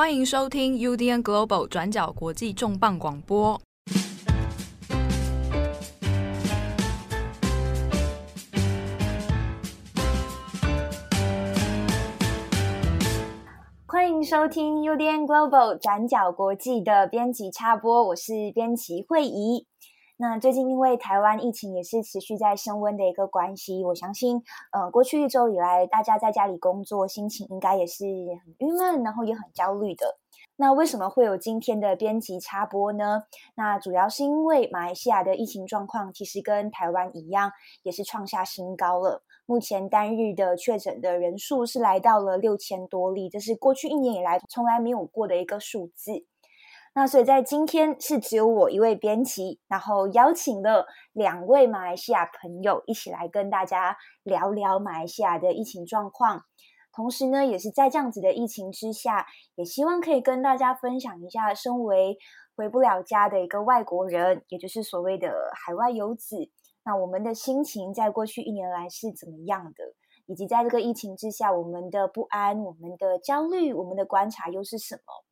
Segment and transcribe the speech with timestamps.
[0.00, 3.60] 欢迎收听 UDN Global 转角国际重磅广播。
[13.84, 19.66] 欢迎收听 UDN Global 转角国际的编辑插播，我是编辑惠仪。
[20.22, 30.18] 那最近因为台湾疫情也是持续在升温的一个关系，我相信，呃，过去一周以来，大家在家里工作，心情应该也是很郁闷，然后也很焦虑的。
[30.56, 33.22] 那为什么会有今天的编辑插播呢？
[33.54, 37.50] 那主要是因为马来西亚的疫情状况其实跟台湾一样，
[37.82, 39.22] 也是创下新高了。
[39.46, 46.26] 目前单日的确诊的人数是来到了六千多例，这是过去一年以来从来没有过的一个数字。
[46.92, 56.42] 那所以在今天是只有我一位编辑，然后邀请了两位马来西亚朋友一起来跟大家聊聊马来西亚的疫情状况。
[56.92, 62.18] 同时呢，也是在这样子的疫情之下，也希望可以跟大家分享一下，身为
[62.56, 66.50] 回不了家的一个外国人，也就是所谓的海外游子，
[66.84, 69.94] 那我们的心情在过去一年来是怎么样的，
[70.26, 75.29] 以及在这个疫情之下，我们的不安、我们的焦虑、我们的观察又是什么？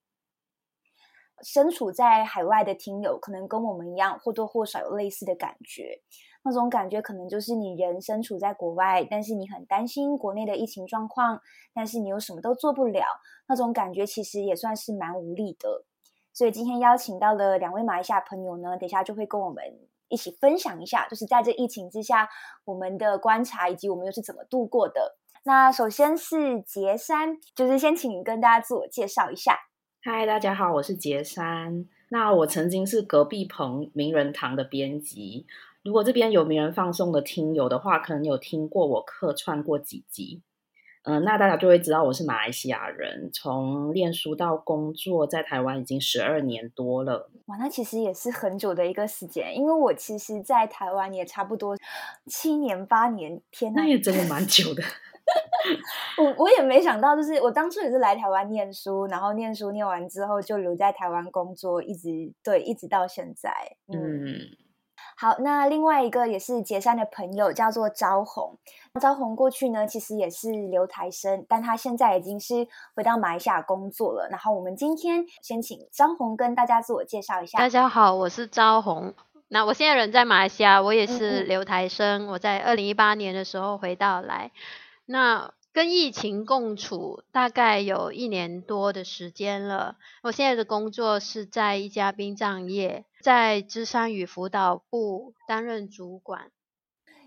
[1.43, 6.01] 身处在海外的听友，可能跟我们一样，或多或少有类似的感觉。
[6.45, 11.41] 那种感觉可能就是你人身处在国外，但是你很担心国内的疫情状况，
[11.75, 13.05] 但是你又什么都做不了。
[13.49, 15.85] 那种感觉其实也算是蛮无力的。
[16.33, 19.63] 所以今天邀请到了两位马来西亚朋友呢，等下就会跟我们
[20.09, 22.29] 一起分享一下，就是在这疫情之下，
[22.65, 25.19] 我们的观察以及我们又是怎么度过的。
[25.45, 29.59] 那首先是杰珊，就是先请跟大家自我介绍一下。
[30.01, 31.85] 嗨，大家好，我是杰山。
[32.11, 35.45] 那我曾经是隔壁棚名人堂的编辑。
[35.83, 40.41] 如果这边有名人放送的听友的话，可能有听过我客串过几集。
[41.03, 47.29] 嗯、呃，那大家就会知道我是马来西亚人，从念书到工作在台湾已经十二年多了。
[47.47, 51.77] 哇，那其实也是很久的一个时间，因为我其实，在台湾也差不多
[52.27, 53.43] 七年八年。
[53.51, 54.83] 天哪，那也真的蛮久的。
[56.19, 62.09] 我我也没想到，就是我当初也是来台湾念书，然后念书念完之后就留在台湾工作，一直
[62.43, 63.51] 对，一直到现在。
[63.93, 64.41] 嗯，嗯
[65.17, 68.57] 好，那另外一个也是杰山的朋友叫做招宏，
[69.01, 74.29] 昭宏过去呢其实也是留台生，但他现在已经是回到马来西亚工作了。
[74.31, 77.59] 然后我们今天先请张红跟大家自我介绍一下。
[77.59, 79.13] 大家好，我是招红。
[79.49, 84.53] 那我现在人在马来西亚，我也是留台生，嗯嗯我在二零一八年的时候回到来。
[85.07, 89.97] 那跟疫情共处大概有一年多的时间了。
[90.23, 96.51] 我现在的工作是在一家殡葬业，在智商与辅导部担任主管。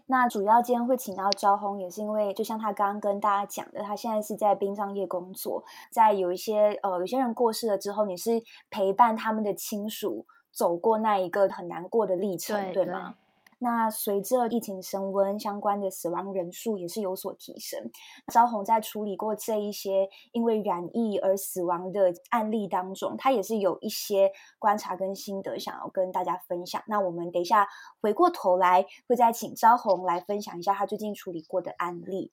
[0.07, 13.15] 那主要今天会请到昭红，也是因为就像他刚刚跟大家讲的，他现在是在殡葬业工作，在有一些呃有些人过世了之后，你是陪伴他们的亲属走过那一个很难过的历程，对，对吗？
[13.63, 17.91] 那随着疫情升温，相关的死亡人数也是有所提升。
[18.33, 26.81] 招红在处理过这一些因为染疫而死亡的案例当中，他也是有一些观察跟心得想要跟大家分享。
[26.87, 27.67] 那我们等一下
[28.01, 32.31] 回过头来，会再请招红来分享一下他最近处理过的案例。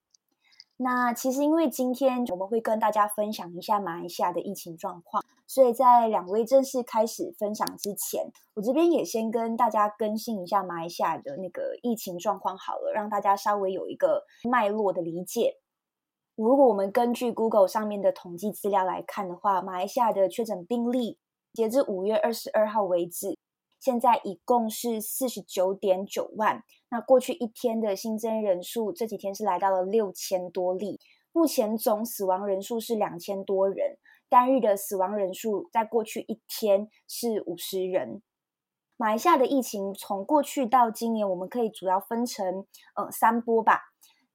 [0.81, 15.56] 那其实，因为今天我们会跟大家分享一下马来西亚的疫情状况，所以在两位正式开始分享之前，我这边也先跟大家更新一下马来西亚的那个疫情状况好了，让大家稍微有一个脉络的理解。
[16.37, 21.19] 如果我们根据 Google 上面的统计资料来看的话，马来西亚的确诊病例
[21.53, 23.37] 截至五月二十二号为止，
[23.81, 26.62] 现在一共是四十九点九万。
[26.91, 30.99] 那过去一天的新增人数，这几天是来到了六千多例。
[31.32, 38.22] 目前总死亡人数是两千多人，单日的死亡人数在过去一天是五十人。
[38.97, 42.66] 马来西亚的疫情从过去到今年，我们可以主要分成
[42.97, 43.81] 呃三波吧。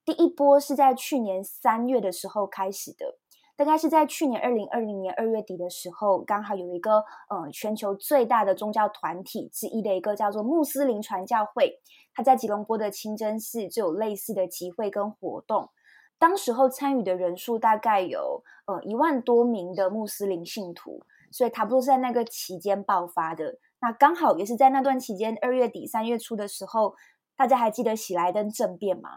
[0.06, 3.18] 第一波是在去年三月的时候开始的。
[3.56, 11.80] 大概是在去年二零二零年二月底的时候，刚好有一个呃全球最大的宗教团体之一的一个叫做穆斯林传教会，
[12.14, 15.70] 他在吉隆坡的清真寺就有类似的集会跟活动。
[16.18, 21.02] 当时候参与的人数大概有呃一万多名的穆斯林信徒，
[21.32, 23.60] 所以差不多是在那个期间爆发的。
[23.82, 26.96] 那刚好也是在那段期间，二月底三月初的时候，
[27.36, 29.10] 大家还记得喜来登政变吗？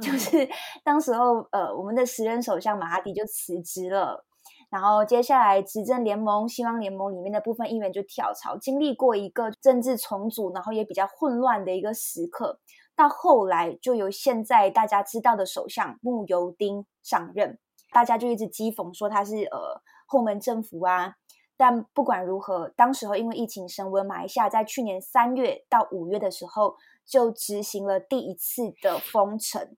[0.00, 0.48] 就是
[0.82, 4.24] 当时候，呃，我们的时任首相马哈迪就辞职了，
[4.70, 12.58] 然后接下来执政联盟、希望联盟里面的部分议员就跳槽，经历过一个政治重组，然后也比较混乱的一个时刻，
[12.96, 17.58] 到后来就由现在大家知道的首相慕尤丁上任，
[17.92, 21.16] 大家就一直讥讽说他是呃后门政府啊。
[21.54, 26.74] 但不管如何，当时候因为疫情升温，马来西亚在去年三月到五月的时候
[27.06, 29.76] 就执行了第一次的封城。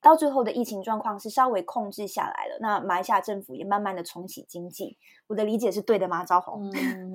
[0.00, 4.96] 到最后的疫情状况是稍微控制下来了，那马来西亚政府也慢慢的重启经济。
[5.26, 6.24] 我的理解是对的吗？
[6.24, 7.14] 招红，嗯，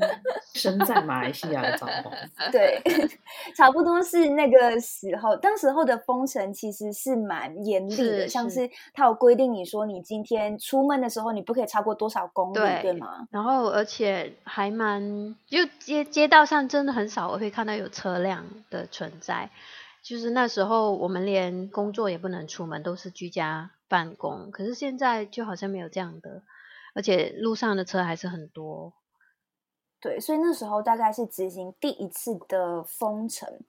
[0.53, 2.12] 身在马来西亚的招红，
[2.51, 2.80] 对，
[3.57, 5.35] 差不多是那个时候。
[5.35, 13.27] 当时候的封城其实是蛮严厉的，是像是他有规定你说你今天出门的时候你不可以超过多少公里，对，对吗？
[13.31, 19.50] 然后而且还蛮就街街道上真的很少我会看到有车辆的存在。
[20.03, 24.51] 就是那时候，我们连工作也不能出门，都是居家办公。
[24.51, 26.44] 可是现在就好像没有这样的，
[26.94, 28.91] 而且路上的车还是很多。
[30.01, 33.61] 对，所以那时候大概是执行第一次的封城，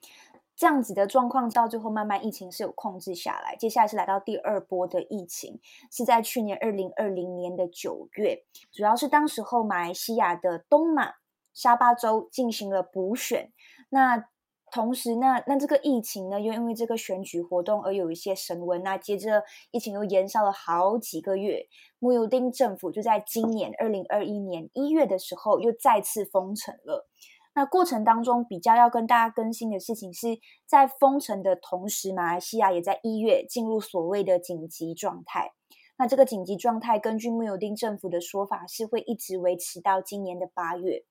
[0.57, 3.55] 这样子的状况到最后慢慢疫情是有控制下来。
[3.55, 5.61] 接下来是来到第二波的疫情，
[5.93, 11.15] 是在去年二零二零年的九月，主要是当时候马来西亚的东马
[11.53, 13.53] 沙巴州进行了补选，
[13.91, 14.27] 那。
[14.75, 18.83] 同时，那那这个疫情呢，又因为这个选举活动而有一些升温。
[18.83, 21.69] 那接着疫情又延烧了好几个月，
[22.01, 27.07] 穆尤丁政府就在今年二零二一年一月的时候又再次封城了。
[27.55, 35.53] 那过程当中，比较要跟大家更新的事情是在封城的同时，马来西亚也在一月进入所谓的紧急状态。
[35.99, 41.05] 那这个紧急状态，根据穆尤丁政府的说法，是会一直维持到今年的八月。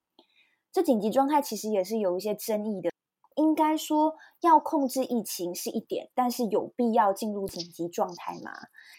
[0.74, 2.93] 这紧急状态其实也是有一些争议的。
[3.36, 8.52] 应该说，要控制疫情是一点，但是有必要进入紧急状态吗？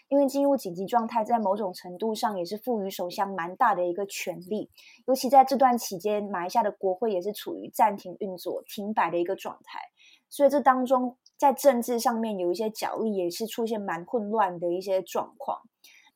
[0.08, 4.70] 因为进入紧急状态，在某种程度上也是赋予首相蛮大的一个权力。
[5.06, 9.80] 尤其在这段期间，马来西亚的国会也是处于暂停运作、停摆的一个状态，
[10.28, 15.58] 所以这当中在政治上面有一些角力，也是出现蛮混乱的一些状况。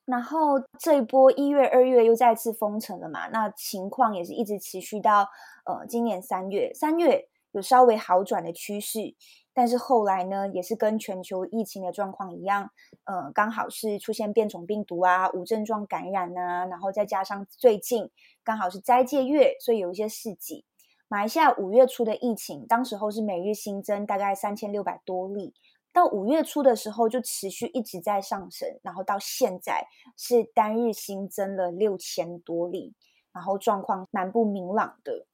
[0.04, 5.28] 然后这一波一月、二月又再次封城了嘛，那情况也是一直持续到
[5.66, 7.28] 呃今年三月，三月。
[7.52, 9.14] 有稍微好转的趋势，
[9.54, 12.70] 但是后来呢，也是跟全球疫情的状况一样，
[13.04, 18.10] 呃，刚好是出现变种病毒啊，无症状感染啊，然后再加上最近
[18.44, 20.64] 刚好是斋戒月，所以有一些市集。
[21.08, 25.54] 马来西亚五月初的疫情，当时候是每日新增大概三千六百多例，
[25.90, 29.86] 到五月初的时候就持续一直在上升，然后到现在
[30.18, 32.92] 是单日新增了六千多例，
[33.32, 35.26] 然后状况蛮不明朗的。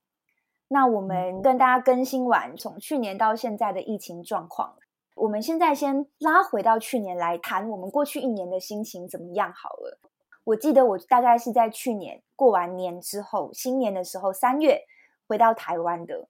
[0.69, 4.75] 那我们跟大家更新完从去年到现在的疫情状况，
[5.15, 9.99] 我们现在先拉回到去年来谈我们过去一年的心情怎么样好了。
[10.45, 14.83] 我记得我大概是在去年过完年之后，新年的时候三月
[15.27, 16.29] 回到台湾的。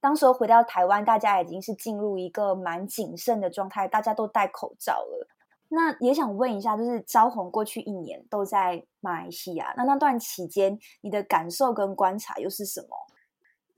[0.00, 5.28] 当时候回到台湾，大家已经是进入一个蛮谨慎的状态，大家都戴口罩了。
[5.68, 12.88] 那也想问一下，就是招红过去一年都在马来西亚，那那段期间你的感受跟观察又是什么？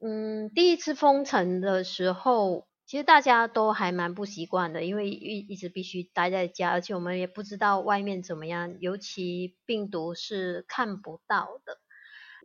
[0.05, 11.79] 嗯，第一次封城的时候，其实大家都还蛮不习惯的，因为一一直必须待在家，而且我们也不知道外面怎么样，尤其病毒是看不到的。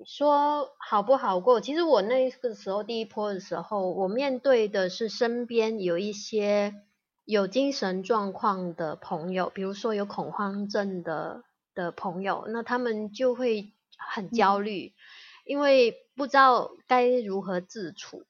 [0.06, 1.60] 说好不好过？
[1.60, 6.76] 其实我那个时候第一波的时候，我面对的是身边有一些
[7.26, 11.42] 有精神状况的朋友，比如说有恐慌症的
[11.74, 14.94] 的朋友，那他们就会很焦虑。
[14.96, 15.02] 嗯
[15.48, 18.26] 因为不知道该如何自处，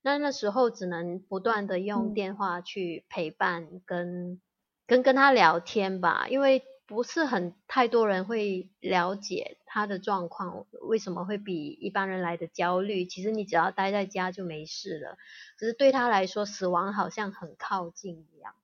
[0.00, 4.40] 那那时候只能不断的用电话去陪伴跟，
[4.86, 6.26] 跟跟跟他聊天吧。
[6.30, 13.04] 因为不是很太多人会了解他的状况，为什么会比一般人来的焦虑？
[13.04, 15.18] 其实你只要待在家就没事了，
[15.58, 18.54] 只是对他来说，死亡好像很靠近一样，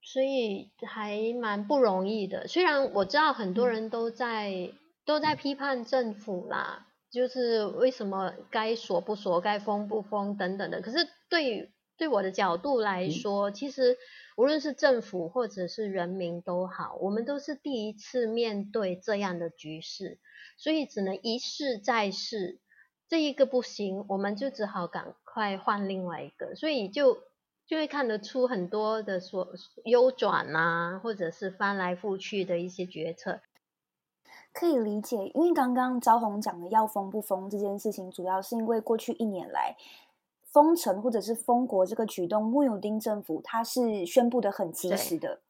[0.00, 2.48] 所以还蛮不容易的。
[2.48, 4.72] 虽然我知道很多人都在。
[5.06, 10.80] 都在批判政府啦，就是为什么该锁不锁，该封不封等等的。
[10.80, 13.96] 可是对对我的角度来说，其实
[14.36, 20.18] 无论是政府或者是人民都好，我们都是第一次面对这样的局势，
[20.58, 22.58] 所以只能一试再试。
[23.08, 26.56] 这一个不行，我们就只好赶快换另外一个。
[26.56, 27.22] 所以就
[27.66, 29.54] 就会看得出很多的所
[29.84, 33.40] 优转啊，或者是翻来覆去的一些决策。
[34.54, 39.76] 可以理解，因为刚刚招宏讲的要封不封这件事情，主要是因为过去一年来
[40.52, 45.40] 封城或者是封国这个举动，慕尤丁政府他是宣布的很及时的，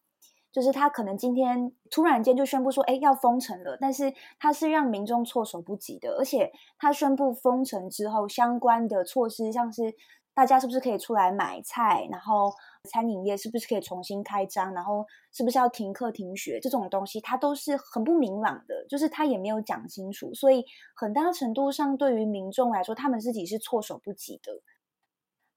[0.50, 9.94] 就是他可能今天突然间就宣布说，哎，要封城了，但是他是让民众措手不及的，而且他宣布封城之后，相关的措施像是
[10.32, 12.50] 大家是不是可以出来买菜，然后
[12.90, 20.64] 餐饮业是不是可以重新开张，然后是不是要停课停学这种东西，它都是很不明朗的，就是他也没有讲清楚，所以
[20.94, 24.60] 很大程度上对于民众来说，他们自己是措手不及的。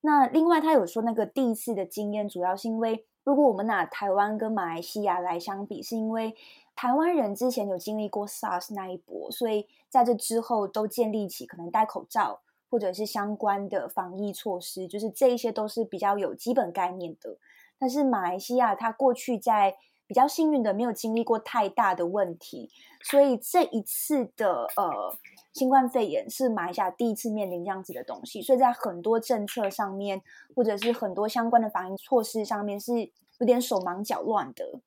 [0.02, 6.34] 那另外他有说，那个第一次的经验，主要是因为如果我们拿台湾跟马来西亚来相比，是因为
[6.76, 17.38] 台湾人之前有经历过 SARS 那一波，所以在这之后都建立起可能戴口罩或者是相关的防疫措施，就是这一些都是比较有基本概念的。
[17.80, 19.76] 但是马来西亚它过去在
[20.08, 22.70] 比较幸运的没有经历过太大的问题，
[23.04, 25.18] 所以这一次的呃。
[25.54, 30.22] 新冠肺炎是马来西亚第一次面临这样子的东西，所以在很多政策上面，
[30.56, 33.10] 或者是很多相关的防疫措施上面，是
[33.40, 34.80] 有点手忙脚乱的。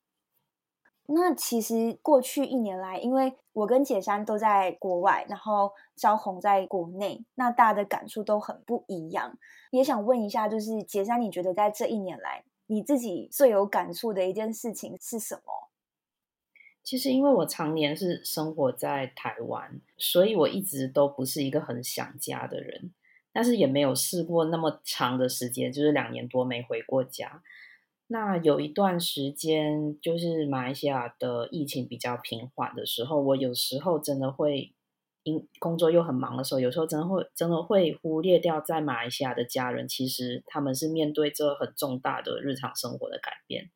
[1.12, 9.36] 那其实过去一年来，因为我跟姐山都在国外，然后招红在国内，那大家的感触都很不一样。
[9.72, 15.70] 也想问一下，就是姐山，你觉得在这一年来，你自己最有感触的一件事情是什么？
[16.82, 22.92] 其实，因为我常年是生活在台湾，所以我一直都不是一个很想家的人，
[23.32, 27.42] 但是也没有试过那么长的时间，就是两年多没回过家。
[28.12, 34.74] 那有一段时间，就是马来西亚的疫情比较平缓的时候，我有时候真的会
[35.22, 43.70] 因工作又很忙的时候，有时候真的会真的会忽略掉在马来西亚的家人，其实他们是面对这很重大的日常生活的改变，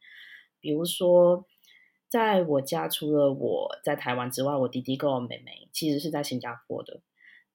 [0.60, 1.46] 比如说。
[2.10, 7.00] 在我家，除了我在台湾之外，我弟弟跟我妹妹其实是在新加坡的。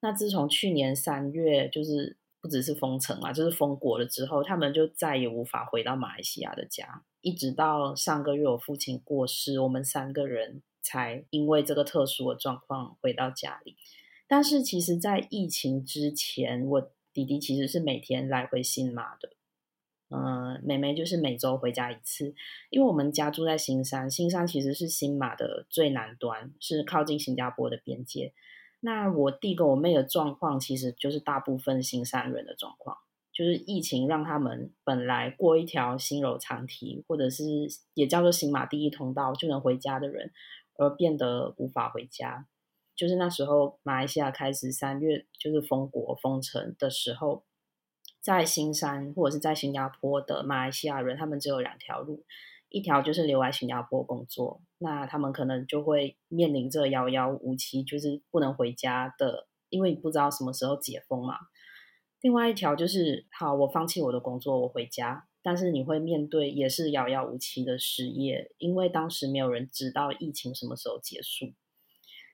[0.01, 7.03] 那自从去年三月，就是不只是封城啊，就是封国了之后，他们就再也无法回到马来西亚的家。
[7.21, 13.75] 一直到上个月我父亲过世，我们三个人才因为这个特殊的状况回到家里。
[14.27, 19.31] 但是其实，在疫情之前，我弟弟其实是每天来回新马的。
[20.11, 22.33] 嗯、妹妹就是每周回家一次，
[22.71, 28.33] 因为我们家住在新山，新山其实是新马的最南端，是靠近新加坡的边界。
[28.81, 32.97] 那我弟跟我妹的状况，其实就是大部分新山人的状况，
[33.31, 37.43] 就是疫情让他们本来过一条新柔长堤，或者是
[37.93, 40.31] 也叫做新马第一通道就能回家的人，
[40.77, 42.47] 而变得无法回家。
[42.95, 47.43] 就是那时候，马来西亚开始三月就是封国封城的时候。
[48.21, 52.25] 在新山或者是在新加坡的马来西亚人，他们只有两条路，
[52.69, 61.35] 一条就是留在新加坡工作，那他们可能就会面临着遥遥无期，就是不能回家的，因为你不知道什么时候解封嘛。
[62.21, 71.53] 另外一条就是，好，我放弃我的工作，我回家，但是你会面对也是遥遥无期的失业，因为当时没有人知道疫情什么时候结束。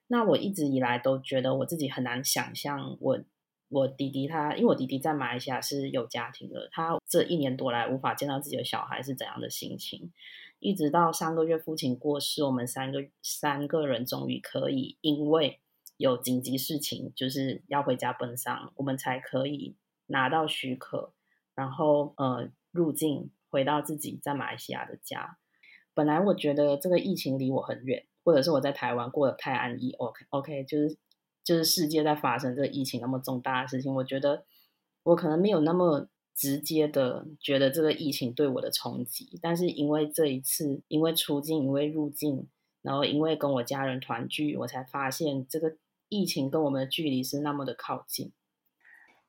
[0.08, 3.20] 那我一直以来都觉得我自己很难想象我。
[3.69, 10.12] 我弟弟他，因为我弟弟在马来西亚是有家庭的，他这一年多来无法见到自己的小孩是怎样的心情？
[10.60, 15.60] 一直到上个月父亲过世，我们三个三个人终于可以因为
[15.98, 19.75] 有紧急事情，就是要回家奔丧，我们才可以
[20.07, 21.12] 拿到许可，
[21.55, 25.38] 然后呃入境回到自己在马来西亚的家。
[25.93, 30.98] 本来我觉得这个疫情离我很远，或者是我在台湾过得太安逸，OK OK 就是。
[31.46, 34.44] 就是世界在发生这个疫情那么重大的事情，我觉得
[35.04, 42.48] 我可能没有那么直接的觉得这个疫情对我的冲击，但是因为这一次，因为出境，因为入境，
[42.82, 45.78] 然后因为跟我家人团聚，我才发现这个
[46.10, 48.34] 疫情跟我们的距离是那么的靠近。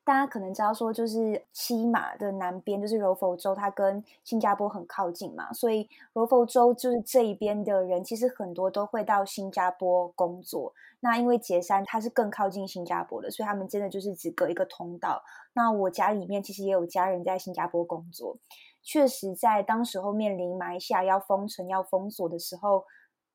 [0.07, 10.73] 大家可能知道说，就是西马的南边就是柔佛州，它跟新加坡很靠近嘛，所以柔佛州就是这一边的人，其实很多都会到新加坡工作。
[11.01, 15.21] 那因为杰山它是更靠近新加坡的，所以他们真的就是只隔一个通道。
[15.51, 18.37] 那我家里面其实也有家人在新加坡工作，
[18.81, 22.85] 确实在当时候面临马来西亚要封城、要封锁的时候，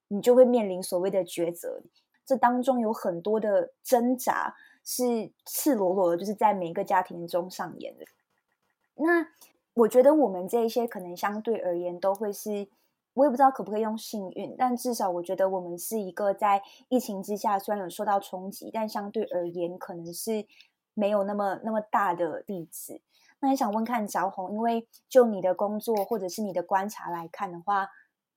[0.09, 1.83] 你就会面临所谓的抉择，
[2.25, 4.55] 这当中有很多的挣扎。
[4.85, 8.05] 是赤裸裸的，就是在每一个家庭中上演的。
[8.95, 9.29] 那
[9.75, 12.69] 我觉得我们这一些可能相对而言都会是，
[13.15, 20.47] 我也不知道可不可以用幸运，但至少我觉得我们是一个在疫情之下虽然有受到冲击，但相对而言可能是
[20.95, 23.01] 没有那么那么大的例子。
[23.41, 27.89] 那也想问看昭宏，因为就你的工作或者是你的观察来看的话，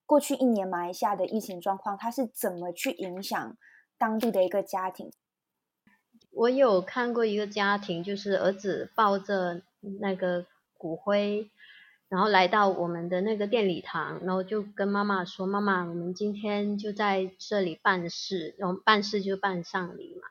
[0.06, 3.58] 过去一年马来西亚的疫情状况，它是怎么去影响
[3.98, 5.12] 当地的一个家庭？
[6.36, 9.62] 我有看过一个家庭，就是儿子抱着
[10.01, 10.46] 那个
[10.77, 11.50] 骨灰，
[12.10, 20.27] 然后来到我们的那个奠礼堂，然后就跟妈妈说：“妈妈，我们今天就在这里办事，然后办事就办丧礼嘛。”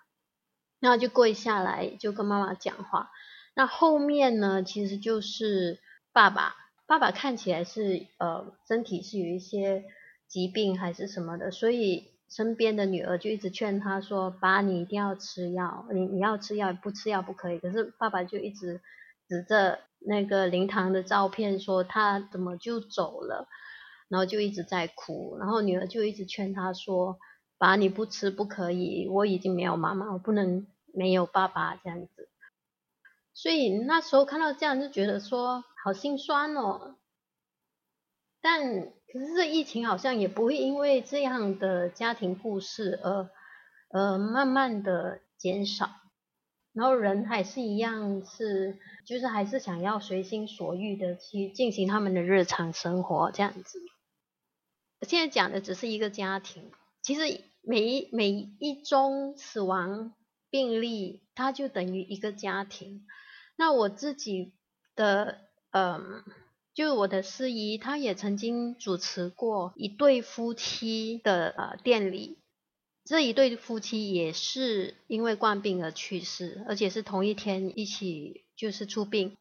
[0.79, 3.11] 然后就跪下来就跟妈妈讲话。
[3.55, 5.81] 那后面呢，其实就是
[6.13, 6.55] 爸，爸
[6.87, 9.85] 爸爸看起来是呃身体是有一些
[10.29, 18.81] 疾病还是什么的，所以身边的女儿就一直劝他说：“爸，你一定要吃药，你你要吃药，不吃药不可以。”可是爸爸就一直
[19.29, 23.47] 指着那个灵堂的照片说：“他怎么就走了？”
[24.11, 27.21] 然后就一直在哭，然后女儿就一直劝他说
[27.57, 32.29] ：“爸，你不吃不可以，我已经没有妈妈，我不能没有爸爸这样子。”
[33.33, 36.97] 所以那时候看到这样就觉得说好心酸哦。
[38.41, 43.31] 但可是这疫情好像也不会因为这样的家庭故事而
[43.91, 45.89] 呃慢慢的减少，
[46.73, 53.79] 然后人还是一样是就是还是想要随心所欲的去进行他们的日常生活这样子。
[55.03, 60.13] 现在讲的只是一个家庭，其实每一每一宗死亡
[60.51, 63.07] 病例，它就等于一个家庭。
[63.57, 64.55] 那我自己
[64.97, 65.39] 的，
[65.71, 66.25] 嗯，
[66.75, 72.39] 就我的师姨，她也曾经主持过一对夫妻的呃典礼。
[73.05, 79.37] 这一对夫妻也是因为冠病而去世，而且是同一天一起就是出殡。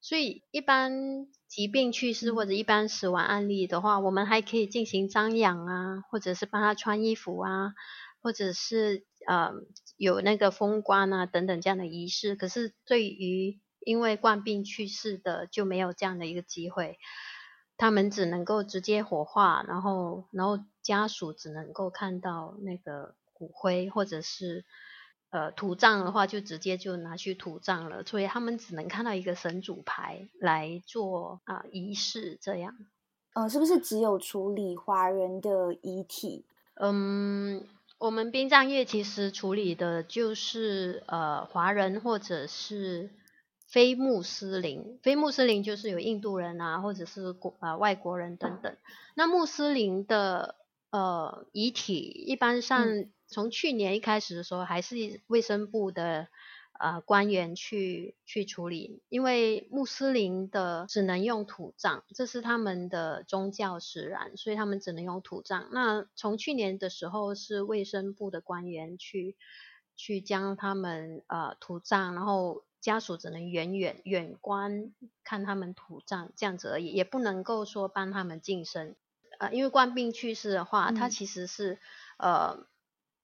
[0.00, 7.72] 所以一般疾病去世或者一般死亡案例的话，我们还可以进行瞻仰啊，或者是帮他穿衣服啊，
[8.20, 9.52] 或者是呃。
[9.96, 13.58] 有那个封棺啊等等这样的仪式，可是对于
[13.88, 16.98] 因为冠病去世的就没有这样的一个机会，
[17.78, 24.66] 他们只能够直接火化，然后然后家属只能够看到那个骨灰，或者是
[25.30, 32.76] 呃土葬的话就直接就拿去土葬了，所以他们只能看到一个神主牌来做啊、呃、仪式这样。
[33.32, 36.44] 呃，是不是只有处理华人的遗体？
[36.74, 37.66] 嗯。
[38.00, 43.10] 我们殡葬业其实处理的就是呃华人或者是
[43.68, 48.76] 非穆斯林，非穆斯林就是有印度人啊，或者是国啊、呃、外国人等等。
[49.14, 50.56] 那穆斯林的
[50.90, 51.96] 呃遗体，
[52.26, 56.28] 一般上从去年一开始的时候，还是卫生部的。
[56.80, 65.70] 呃，官员去去处理，因为穆斯林的只能用土葬，这是他们的宗教使然，所以他们只能用土葬。
[65.72, 69.36] 那从去年的时候，是卫生部的官员去
[69.96, 78.96] 去将他们呃土葬，然后家属只能远远远观看他们土葬这样子而已，也不能够说帮他们净身。
[79.38, 81.78] 呃，因为冠病去世的话，他其实是
[82.18, 82.66] 呃。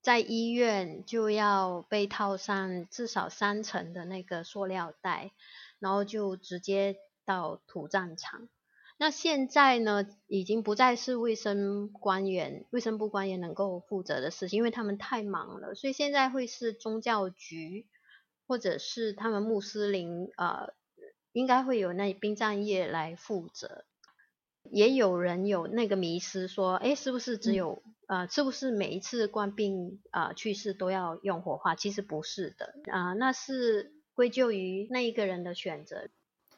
[0.05, 5.33] 在医院就要被套上至少三层的那个塑料袋，
[5.79, 8.51] 然后就直接到土葬场。
[8.99, 17.87] 那现在呢，已经不再是卫生官员、卫生部官员能够负责的事情，因为他们太忙了，所以现在会是宗教局
[18.47, 20.73] 或者是他们穆斯林呃，
[21.33, 23.85] 应该会有那殡葬业来负责。
[24.71, 27.83] 也有人有那个迷思说，哎，是不是只有？
[27.85, 31.75] 嗯呃，是不是每一次冠病啊、呃、去世都要用火化？
[31.75, 36.09] 其实不是的啊、呃，那是归咎于那一个人的选择。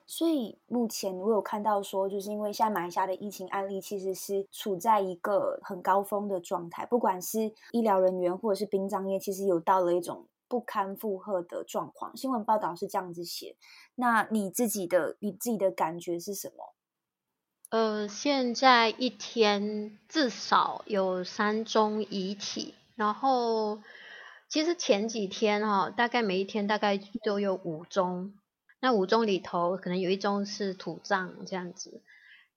[0.07, 12.16] 所以目前我有看到说，就是因为现在马来西亚的疫情案例其实是处在一个很高峰的状态，不管是医疗人员或者是殡葬业，其实有到了一种不堪负荷的状况。
[12.16, 13.56] 新闻报道是这样子写，
[13.94, 16.74] 那你自己的你自己的感觉是什么？
[17.70, 23.80] 呃，现在一天至少有三宗遗体，然后
[24.48, 28.32] 其实前几天哈、哦，大概每一天大概都有五宗，
[28.80, 32.02] 那五宗里头可能有一宗是土葬这样子。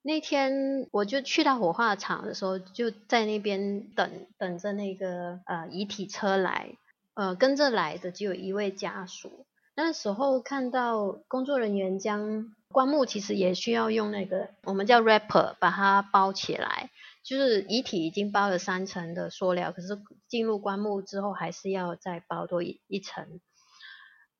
[0.02, 6.76] 那天我就去到火化场的时候，就在那边等等着那个呃遗体车来，
[7.14, 9.46] 呃跟着来的只有一位家属。
[9.76, 16.90] 那时候看到工作人员将棺木其实也需要用那个我们叫 wrapper 把它包起来，
[17.22, 23.40] 就是遗体已经包了三层的塑料，可是进入棺木之后还是要再包多一一层，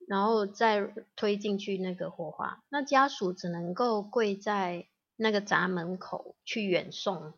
[0.07, 2.61] 然后再推进去那个火化。
[2.69, 7.33] 那家属只能够跪在那个闸门口去远送，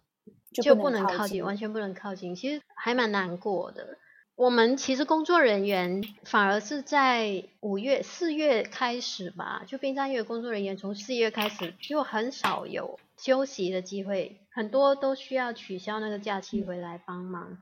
[0.52, 2.36] 就不能靠近，完全不能靠近。
[2.36, 3.98] 其实还蛮难过的。
[4.36, 17.60] 我们其实工作人员反而是在五月、四月开始吧，就殡葬业工作人员从四月开始就很少有休息的机会，很多都需要取消那个假期回来帮忙。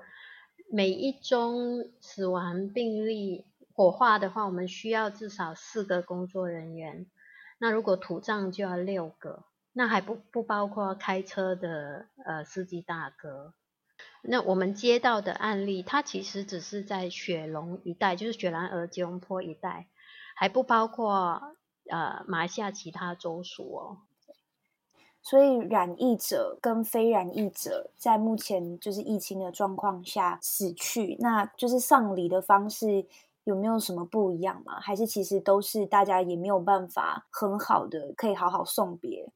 [0.72, 7.06] 每一宗死亡病例火化的话，我们需要至少四个工作人员，
[7.60, 13.54] 那如果土葬就要六个，那还不不包括开车的呃司机大哥。
[14.24, 19.88] 那我们接到的案例，它其实只是在雪隆一带，就是雪兰莪吉隆坡一带，
[20.36, 21.56] 还不包括
[21.90, 23.98] 呃马来西亚其他州属哦。
[25.24, 33.06] 所以染疫者跟非染疫者在目前就是疫情的状况下死去，那就是丧礼的方式
[33.44, 34.80] 有没有什么不一样吗？
[34.80, 39.32] 还是其实都是大家也没有办法很好的可以好好送别？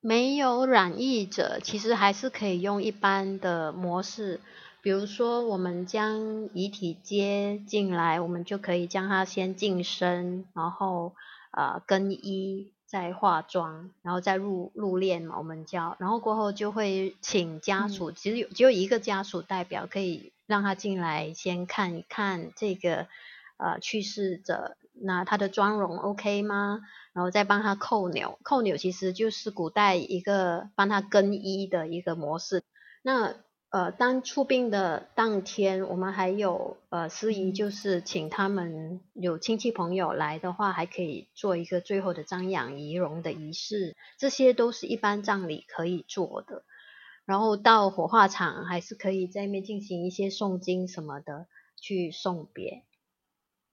[0.00, 4.40] 没有染疫者，其实还是可以用一般的模式，
[4.80, 11.12] 比如说我们将遗体接进来，我们就可以将它先净身，然后
[11.50, 23.08] 呃更衣，再化妆，然后再入入殓嘛，我们叫，然后过后就会请家属，其实有只有一个家属代表可以让他进来先看一看这个
[23.56, 26.80] 呃去世者，那他的妆容 OK 吗？
[27.12, 32.62] 然后再帮他扣钮，扣钮其实就是古代一个帮他更衣的一个模式。
[33.02, 33.34] 那
[33.68, 46.62] 呃，当出殡的当天，我们还有呃司仪，就是请他们有亲戚朋友来的话，还可以做一个最后的瞻仰仪容的仪式，这些都是一般葬礼可以做的。
[47.26, 52.84] 然后到火化场，还是可以在那边进行一些诵经什么的去送别。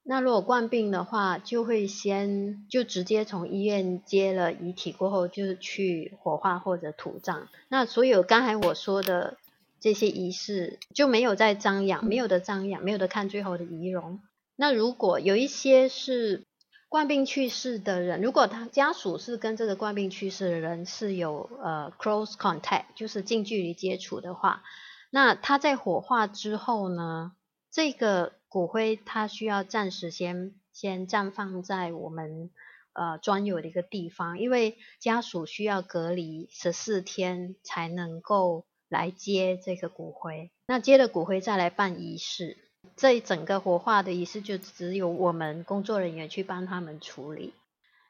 [0.05, 7.47] 那如果冠病的话，就会先就直接从医院接了遗体过后，就是去火化或者土葬。
[7.69, 9.37] 那所有刚才我说的
[9.79, 14.19] 这些仪式就没有再张扬，没有的张扬，没有的看最后的遗容。
[14.57, 16.43] 那如果有一些是
[16.89, 24.63] 冠病去世的人，如果他家属是跟这个冠病去世的人是有呃 close contact，就是近距离接触的话，
[25.11, 27.31] 那他在火化之后呢，
[27.71, 28.33] 这个。
[28.53, 32.51] 骨灰它需要暂时先先暂放在我们
[32.93, 40.51] 呃专有的一个地方，因为家属需要隔离十四天才能够来接这个骨灰。
[40.67, 42.55] 那接了骨灰再来办仪式，
[42.95, 47.55] 这一整个火化的仪式就只有我们工作人员去帮他们处理。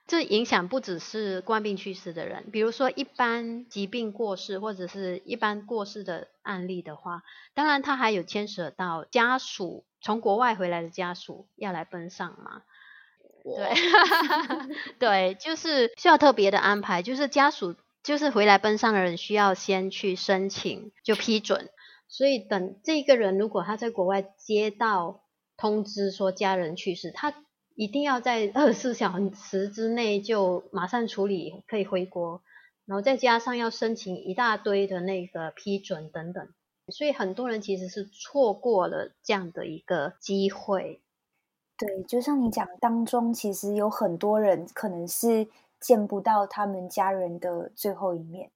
[0.07, 9.85] 这影响不只是冠病去世的人，比如说一般疾病过世或者是一般过世的案例的话，当然他还有牵扯到家属。
[10.03, 12.61] 从国外回来的家属要来奔丧嘛？
[13.43, 13.73] 对，
[14.99, 21.69] 对，就是需要特别的安排，就是家属就是回来奔丧的人需要先去申请就批准，
[22.07, 25.23] 所以等这个人如果他在国外接到
[25.57, 27.33] 通知说家人去世，他
[27.75, 32.41] 一定要在二十四小时之内就马上处理，可以回国，
[32.85, 36.47] 然后再加上要申请一大堆的那个批准等等。
[36.89, 41.01] 所以很多人其实是错过了这样的一个机会。
[41.77, 45.47] 对，就像你讲当中，其实有很多人可能是
[45.79, 48.51] 见不到他们家人的最后一面。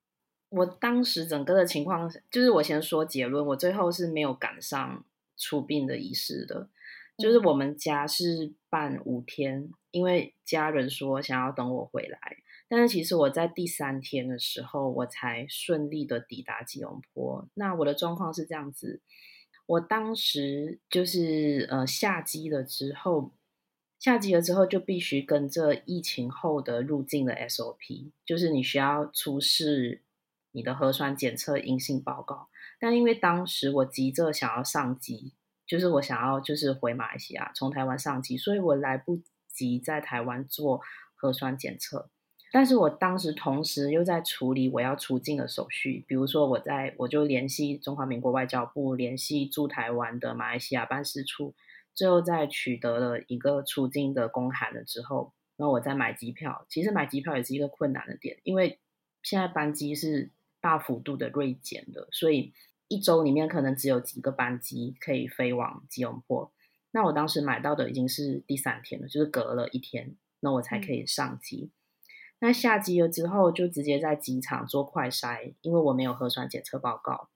[0.49, 5.03] 我当时整个的情况，就是我先说结论，我最后是没有赶上
[5.35, 6.69] 出殡的仪式的。
[7.17, 12.37] 就是我们家是办五天，因为家人说想要等我回来。
[12.69, 17.47] 但是其实我在第三天的时候，我才顺利的抵达吉隆坡。
[17.53, 19.01] 那我的状况是这样子，
[19.65, 23.31] 我当时就是呃下机了之后，
[23.97, 30.03] 下机了之后就必须跟着疫情后的入境的 SOP，就是你需要出示
[30.51, 32.49] 你的核酸检测阴性报告。
[32.79, 35.33] 但因为当时我急着想要上机，
[35.65, 40.81] 就是我想要就是回马来西亚，从台湾上机，所以我来不及在台湾做
[41.15, 42.11] 核酸检测。
[42.49, 51.53] 但是我当时同时又在处理我要出境的手续，比如说我在我就联系中华民国外交部，联系驻台湾的马来西亚办事处，
[51.93, 56.65] 最后在取得了一个出境的公函了之后，然后我再买机票。
[56.69, 58.79] 其实买机票也是一个困难的点，因为
[59.21, 60.31] 现在班机是
[60.61, 62.53] 大幅度的锐减的，所以
[62.87, 66.49] 一周里面可能只有几个班机可以飞往吉隆坡。
[66.91, 71.65] 那我当时买到的已经是第三天了，就是隔了一天，那我才可以上机。
[71.65, 71.71] 嗯
[72.39, 77.29] 那下机了之后，就直接在机场做快筛，因为我没有核酸检测报告。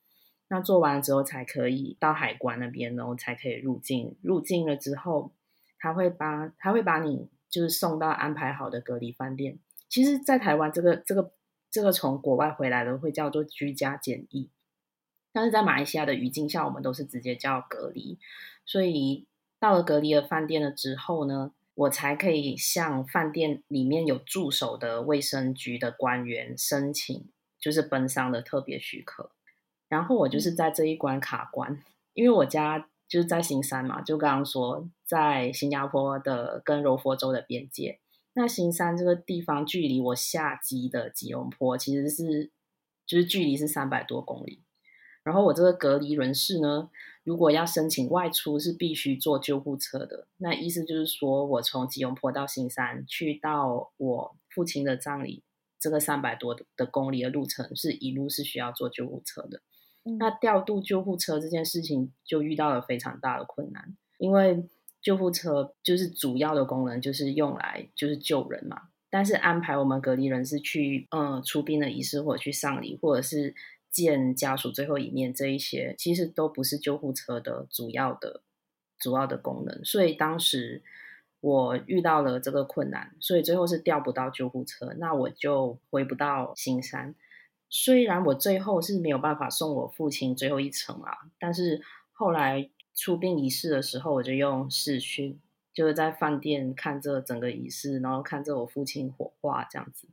[0.47, 4.15] 那做完了之后，才可以到海关那边，然后才可以入境。
[4.21, 5.31] 入境了之后，
[5.79, 9.57] 他会把他会把你就是送到安排好的隔离饭店。
[9.87, 11.31] 其实，在台湾这个这个
[11.71, 14.49] 这个从国外回来的会叫做居家检疫，
[15.31, 18.19] 但是在马来西亚的语境下，我们都是直接叫隔离。
[18.65, 19.25] 所以
[19.57, 27.29] 到了隔离的饭店了之后呢，我才可以向饭店里面有驻守的卫生局的官员申请，
[27.59, 29.31] 就是奔丧的特别许可。
[29.87, 37.99] 然后我就是在这一关卡关，因为我家就是在新山嘛，就刚刚说在新加坡的跟柔佛州的边界。
[38.33, 42.49] 那新山这个地方距离我下机的吉隆坡其实是
[43.05, 44.63] 就是距离是三百多公里。
[45.23, 46.89] 然后我这个隔离人士呢，
[47.23, 50.27] 如果要申请外出，是必须坐救护车的。
[50.37, 55.43] 那意思就是说，我从吉隆坡到新山去到我父亲的葬礼
[55.79, 59.61] 这个三百多的公里的路程是一路是需要坐救护车的。
[60.03, 64.67] 嗯、那调度救护车这件事情就遇到了非常大的困难，因为
[64.99, 73.53] 救护车就是主要的功能就是用来就是救人嘛，但是安排我们隔离人士去嗯出殡的仪式或者去丧礼或者是
[73.91, 78.41] 见家属最后一面这一些，其实都不是救护车的主要的
[78.97, 80.81] 主要的功能，所以当时。
[81.43, 87.15] 我遇到了这个困难，所以最后是调不到救护车，那我就回不到新山。
[87.67, 95.41] 虽然我最后是没有办法送我父亲最后一程啊，但是后来出殡仪式的时候，我就用视讯，
[95.73, 100.07] 就是在饭店看着整个仪式，然后看着我父亲火化这样子。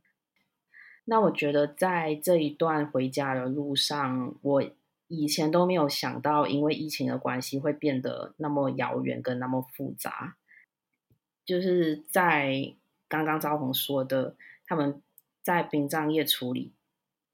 [1.09, 4.63] 那我觉得在这一段回家的路上，我
[5.07, 10.37] 以前都没有想到，因为疫情的关系会变得那么遥远跟那么复杂。
[11.43, 12.75] 就是在
[13.07, 14.35] 刚刚招红说的，
[14.67, 15.01] 他们
[15.41, 16.73] 在殡葬业处理，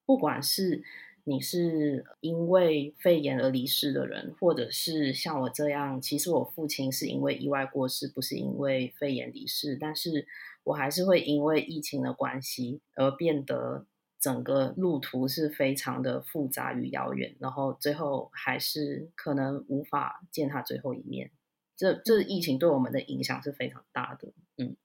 [0.06, 0.82] 不管是
[1.28, 10.28] 你是因为肺炎而离世的人，或者是像我这样，其实我父亲是因为意外过世，不是因为肺炎离世，但是
[10.64, 13.88] 我还是会因为疫情的关系而变得
[14.20, 21.32] 整个路途是非常的复杂与遥远，然后最后还是可能无法见他最后一面。
[21.76, 24.78] 这这疫情对我们的影响是非常大的，嗯，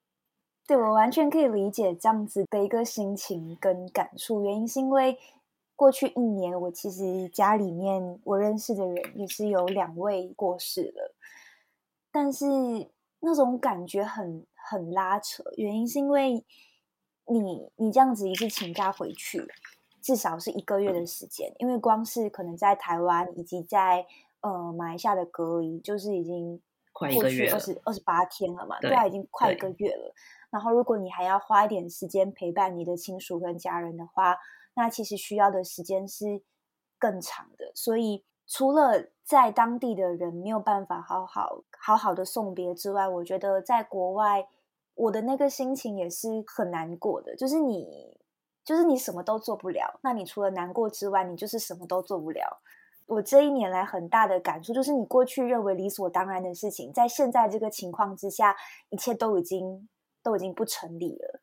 [0.66, 4.42] 对，我完全可以理解这样子的一个心情跟感触。
[4.42, 5.18] 原因是因为
[5.80, 11.14] 过去一年，我其实家里面我认识的人也是有两位过世了，
[12.12, 12.44] 但是
[13.20, 15.42] 那种感觉很很拉扯。
[15.56, 16.44] 原因是因为
[17.24, 19.42] 你你这样子一次请假回去，
[20.02, 24.04] 至少是一个月的时间，因为光是可能在台湾以及在
[24.42, 26.60] 呃马来西亚的隔离，就是已经。
[26.92, 30.12] 过去二十二十八天了嘛，对啊，已经快一个月了。
[30.50, 34.36] 然后，如果你还要花一点时间陪伴你的亲属跟家人的话，
[34.74, 36.42] 那其实需要的时间是
[36.98, 37.72] 更长的。
[37.74, 44.48] 所以，除了在当地的人没有办法好好好好的送别之外，我觉得在国外，
[44.94, 47.36] 我的那个心情也是很难过的。
[47.36, 48.18] 就是你，
[48.64, 49.98] 就是你什么都做不了。
[50.02, 52.60] 那你除了难过之外，你就是什么都做不了。
[53.06, 58.56] 我这一年来很大的感触就是，你过去认为理所当然的事情，在现在这个情况之下，
[58.88, 59.88] 一切都已经
[60.22, 61.40] 都已经不成立了。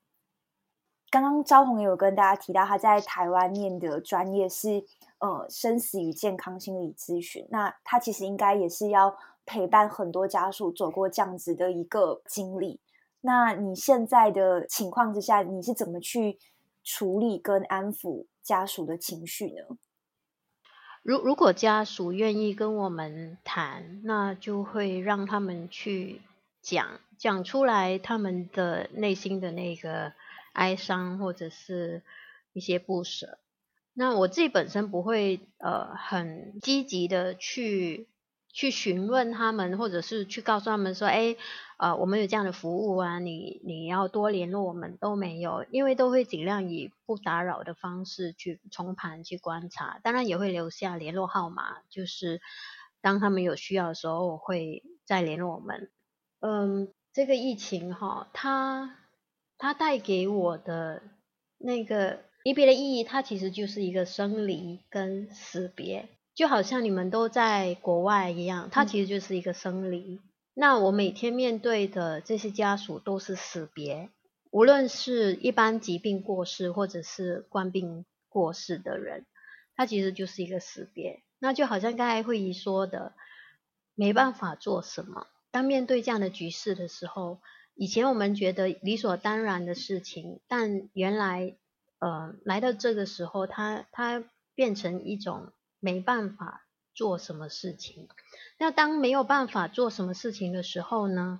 [1.19, 4.83] 刚刚招红也有跟大家提到，他在台湾念的专业是
[5.17, 12.79] 呃生死与健康心理咨询，那他其实应该也是要陪伴很多家属走过这样子的一个经历。
[13.21, 16.37] 那你现在的情况之下，你是怎么去
[16.83, 19.77] 处理跟安抚家属的情绪呢？
[21.01, 26.21] 如如果家属愿意跟我们谈，那就会让他们去
[26.61, 30.13] 讲讲出来他们的内心的那个
[30.57, 32.03] 哀伤或者是
[32.53, 33.37] 一些不舍。
[33.93, 38.07] 那我自己本身不会呃很积极的去。
[38.49, 41.35] 去询问他们，或者是去告诉他们说：“哎，
[41.77, 52.41] 呃，我们有这样的服务啊，你你要多联络我们都没有，因为都会尽量以不打扰的方式去重盘去观察，当然也会留下联络号码，就是
[52.99, 55.91] 当他们有需要的时候会再联络我们。
[56.39, 58.95] 嗯，这个疫情哈，它
[59.57, 61.01] 它带给我的
[61.57, 70.15] 那个离别的意义，它其实就是一个生离跟死别。”就好像你们都在国外一样，它其实就是一个生离。
[70.15, 70.19] 嗯、
[70.53, 74.11] 那我每天面对的这些家属都是死别，
[74.51, 79.25] 无论是一般疾病过世，或者是冠病过世的人，
[79.75, 81.23] 它其实就是一个死别。
[81.39, 83.13] 那就好像刚才慧仪说的，
[83.95, 85.25] 没办法做什么。
[85.49, 87.39] 当面对这样的局势的时候，
[87.77, 91.55] 以前我们觉得理所当然的事情，但原来，
[91.99, 95.53] 呃，来到这个时候，它它变成一种。
[95.79, 98.09] 没办法做什么事情，
[98.57, 101.39] 那当没有办法做什么事情的时候呢？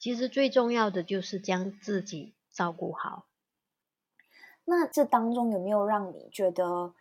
[0.00, 3.26] 其实最重要的就是将自己照顾好。
[4.64, 6.94] 那这当中有没有让你觉得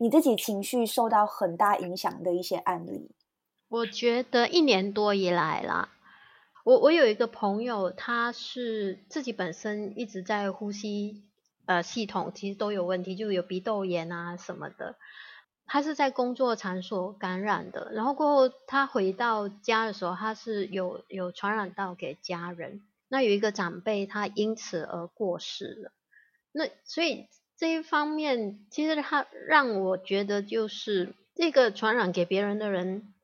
[0.00, 3.10] 你自己情绪受到很大影响的一些案例？
[3.68, 5.90] 我觉得一年多以来啦，
[6.66, 11.22] 我我有一个朋友，他是自己本身一直在呼吸
[11.64, 14.96] 呃系统其实都有问题，就有鼻窦炎啊什么的。
[15.64, 22.82] 他是在工作场所感染的，然后过后他回到家的时候，他是有有传染到给家人。
[23.06, 25.92] 那有一个长辈，他因此而过世了。
[26.50, 33.14] 那所以这一方面，其实他让我觉得，就是这个传染给别人的人，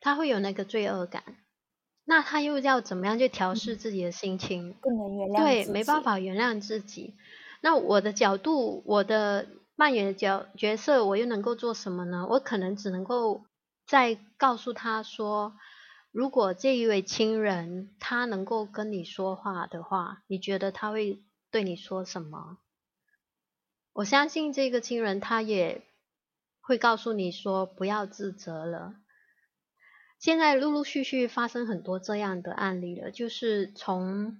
[0.00, 1.22] 他会有那个罪恶感。
[2.04, 4.74] 那他又要怎么样去调试自己的心情？
[4.80, 7.14] 不能原谅，对，没办法原谅自己。
[7.60, 12.26] 那我的角度，我的扮演的角角色，我又能够做什么呢？
[12.28, 13.44] 我可能只能够
[13.86, 15.54] 再告诉他说，
[16.12, 22.58] 如果这一位亲人他能够跟你说话的话，你觉得他会对你说什么？
[23.94, 25.82] 我相信这个亲人他也
[26.60, 28.94] 会告诉你说，不要自责了。
[30.24, 34.38] 现在陆陆续续发生很多这样的案例了，就是从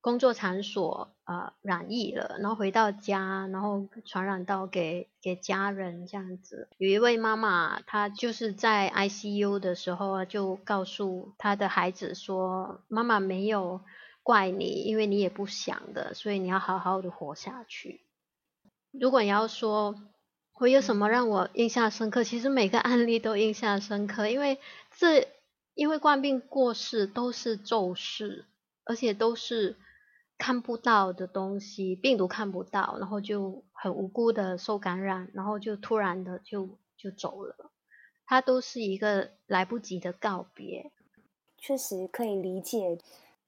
[0.00, 6.68] 工作场所啊、染疫了，然后回到家，然后传染到给给家人这样子。
[6.78, 13.80] 有一位妈妈，她就是在 ICU 的时候就告诉她的孩子说：“妈妈没有
[14.22, 18.06] 怪你，因为你也不想的，所以你要好好的活下去。”
[18.96, 19.96] 如果你要说，
[20.62, 22.22] 我有什么让我印象深刻？
[22.22, 24.60] 其实每个案例都印象深刻，因为
[24.96, 25.26] 这
[25.74, 28.46] 因为冠病过世都是骤逝，
[28.84, 29.74] 而且都是
[30.38, 37.72] 看不到的东西，病毒看不到，然后就很无辜的受感染，然后就突然的就就走了，
[38.24, 40.92] 它都是一个来不及的告别。
[41.58, 43.00] 确实可以理解，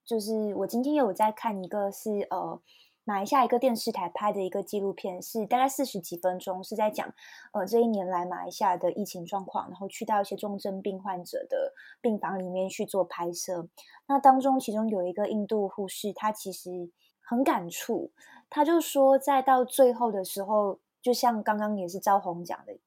[0.04, 2.60] 就是我今天有在看一个是呃。
[3.06, 7.06] 马来西亚一个电视台拍的一个纪录片，是大概四十几分钟，是在讲
[7.52, 13.68] 呃这一年来马来西亚的疫情状况，然后去到一些重症病患者的病房里面去做拍摄。
[14.06, 16.90] 那当中其中有一个印度护士，他其实
[17.20, 18.10] 很感触，
[18.48, 22.78] 他就说，在到最后的时候，就像刚刚也是招红讲的，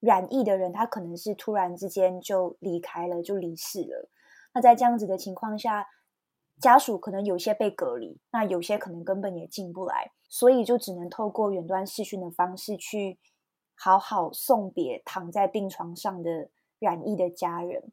[0.00, 4.10] 染疫的人他可能是突然之间就离开了，就离世了。
[4.52, 5.86] 那在这样子的情况下，
[6.60, 13.18] 家属可能有些被隔离，那有些可能根本也进不来，所以就只能透过远端视讯的方式去
[13.74, 17.92] 好好送别躺在病床上的染疫的家人。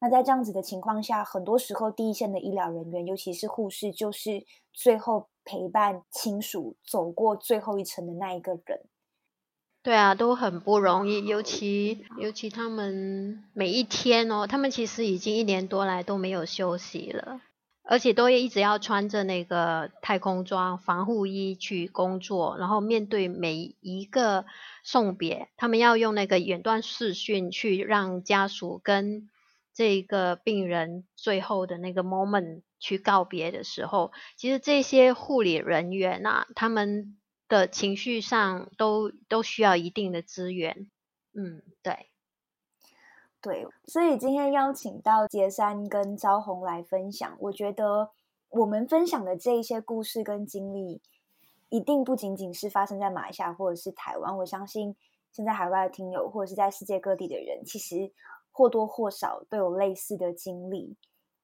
[0.00, 8.86] 那在这样子的情况下，很多时候第一线的医疗人员，尤其是护士，就是最后陪伴亲属走过最后一程的那一个人。
[9.82, 17.40] 对啊，都很不容易，尤其尤其他们每一天哦，他们其实已经一年多来都没有休息了。
[17.86, 24.46] 而且都一直要穿着那个太空装防护衣去工作，然后面对每一个
[24.82, 29.28] 送别，他们要用那个远端视讯去让家属跟
[29.74, 37.18] 这个病人最后的那个 moment 去告别的时候，其实这些护理人员啊，他们
[37.48, 40.90] 的情绪上都都需要一定的资源。
[41.34, 42.13] 嗯，对。
[43.44, 48.10] 对，所以今天邀请到杰山跟昭宏来分享，我觉得
[48.48, 51.02] 我们分享的这一些故事跟经历，
[51.68, 54.34] 一定不仅仅是发生在马来西亚或者是台湾。
[54.38, 54.96] 我相信
[55.30, 58.10] 现在海外的听友或者是在世界各地的人，其实
[58.50, 60.96] 或多或少都有类似的经历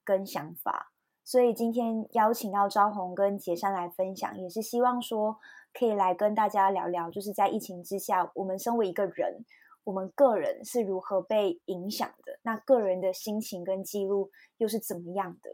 [0.02, 0.92] 跟想法。
[1.22, 5.36] 所以今天邀请到昭宏跟杰山来分享，也是希望说
[5.74, 9.44] 可以来跟大家聊聊，就是在疫情之下，我们身为一个人。
[9.90, 12.38] 我们个人是如何被影响的？
[12.42, 15.50] 那个人的心情跟记录又是怎么样的？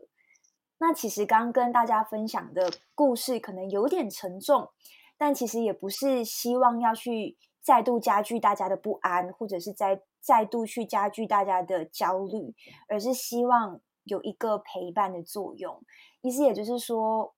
[0.77, 4.69] 那其实刚刚跟大家分享的故事可能有点沉重，
[5.17, 12.55] 但其实也不是希望要去再度加剧大家的不安，或者是再再度去加剧大家的焦虑，
[12.91, 15.83] 而是希望有一个陪伴的作用。
[16.21, 17.35] 意思也就是说，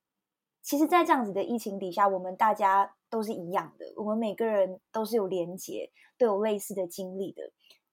[0.62, 2.96] 其实，在这样子的疫情底下，我们大家。
[3.10, 7.52] 都是一样的，我们每个人都是有连结，都有类似的经历的。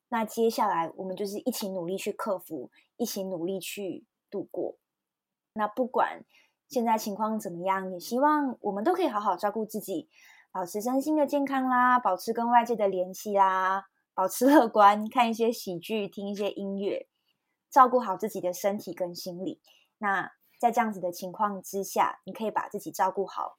[0.09, 4.77] 那接下来我们就是一起努力去克服，一起努力去度过。
[5.53, 6.25] 那不管
[6.67, 10.09] 现在情况怎么样，也希望我们都可以好好照顾自己，
[10.51, 17.07] 保持身心的健康啦，保持跟外界的联系啦，保持乐观，看一些喜剧，听一些音乐，
[17.69, 19.61] 照顾好自己的身体跟心理。
[19.99, 23.57] 那在这样子的情况之下，你可以把自己照顾好。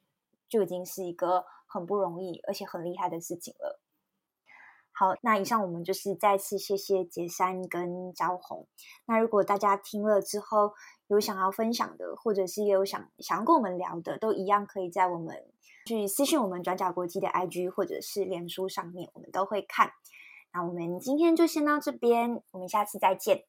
[0.48, 3.80] 就已经是一个很不容易，而且很厉害的事情了。
[4.98, 8.66] 好，那以上我们就是再次谢谢杰山跟招红。
[9.04, 10.72] 那如果大家听了之后
[11.08, 15.36] 有想要分享的，或者是有想想要跟我们聊的，都一样可以在我们
[15.84, 19.90] 去私信我们转角国际的 IG 或者是脸书上面，我们都会看。
[20.54, 23.44] 那我们今天就先到这边，我们下次再见。